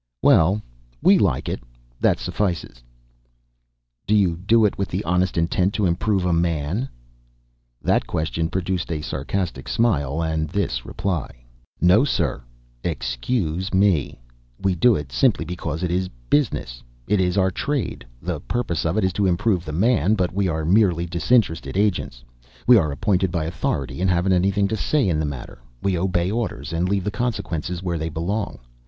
"Well, 0.23 0.63
WE 1.03 1.19
like 1.19 1.47
it; 1.47 1.59
that 1.99 2.17
suffices." 2.17 2.81
"Do 4.07 4.15
you 4.15 4.35
do 4.35 4.65
it 4.65 4.75
with 4.75 4.87
the 4.89 5.03
honest 5.03 5.37
intent 5.37 5.75
to 5.75 5.85
improve 5.85 6.25
a 6.25 6.33
man?" 6.33 6.89
That 7.83 8.07
question 8.07 8.49
produced 8.49 8.91
a 8.91 9.01
sarcastic 9.03 9.67
smile, 9.67 10.23
and 10.23 10.49
this 10.49 10.87
reply: 10.87 11.45
"No, 11.79 12.03
sir. 12.03 12.41
Excuse 12.83 13.75
me. 13.75 14.19
We 14.59 14.73
do 14.73 14.95
it 14.95 15.11
simply 15.11 15.45
because 15.45 15.83
it 15.83 15.91
is 15.91 16.09
'business.' 16.31 16.81
It 17.05 17.21
is 17.21 17.37
our 17.37 17.51
trade. 17.51 18.03
The 18.23 18.39
purpose 18.39 18.87
of 18.87 18.97
it 18.97 19.03
is 19.03 19.13
to 19.13 19.27
improve 19.27 19.65
the 19.65 19.71
man, 19.71 20.15
but 20.15 20.33
we 20.33 20.47
are 20.47 20.65
merely 20.65 21.05
disinterested 21.05 21.77
agents. 21.77 22.23
We 22.65 22.75
are 22.75 22.91
appointed 22.91 23.31
by 23.31 23.45
authority, 23.45 24.01
and 24.01 24.09
haven't 24.09 24.33
anything 24.33 24.67
to 24.69 24.75
say 24.75 25.07
in 25.07 25.19
the 25.19 25.25
matter. 25.27 25.61
We 25.79 25.95
obey 25.95 26.31
orders 26.31 26.73
and 26.73 26.89
leave 26.89 27.03
the 27.03 27.11
consequences 27.11 27.83
where 27.83 27.99
they 27.99 28.09
belong. 28.09 28.57